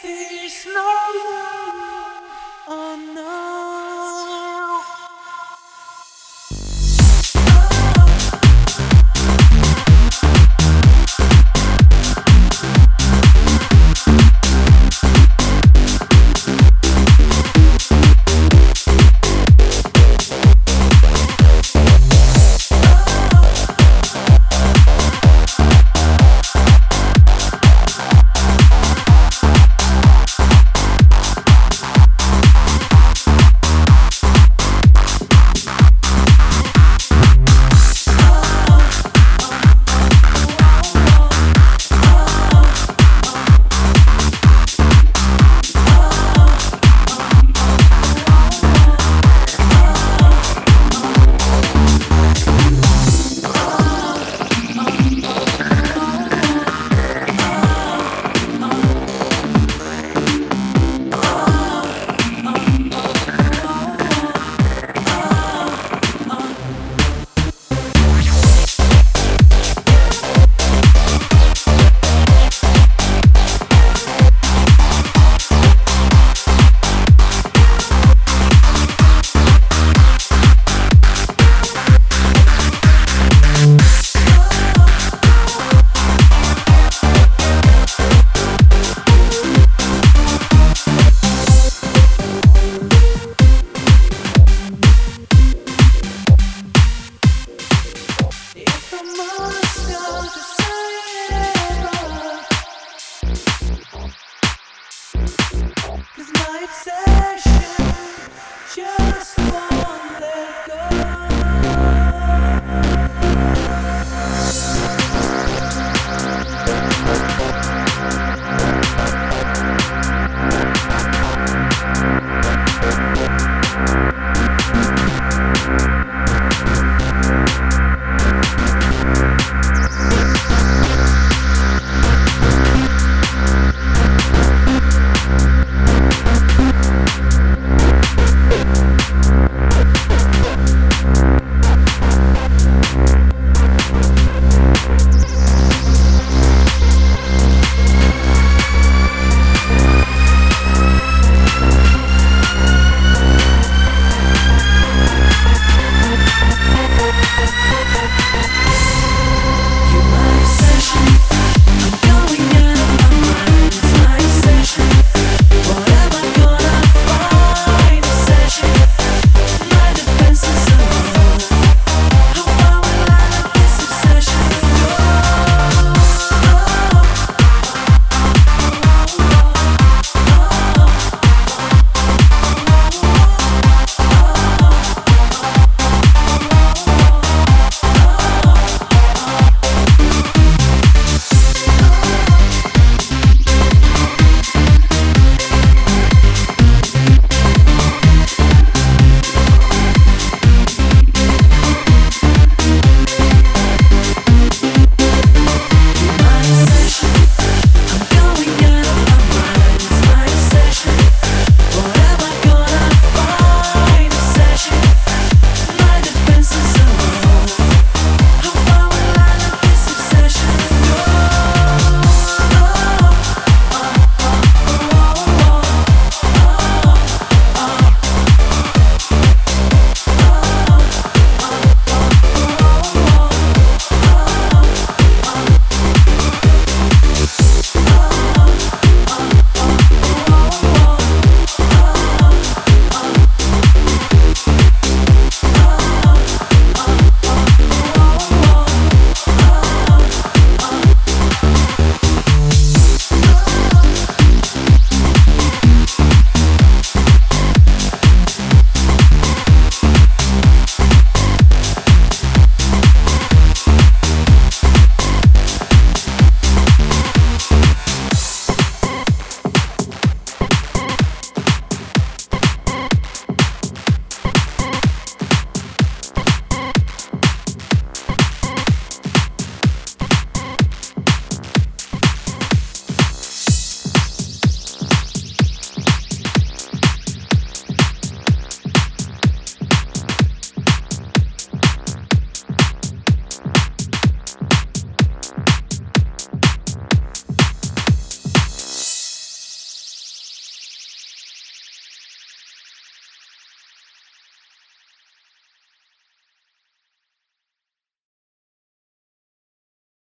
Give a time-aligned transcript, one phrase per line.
[0.00, 1.89] Krishna.